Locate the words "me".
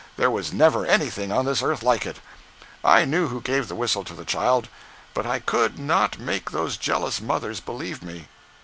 8.01-8.27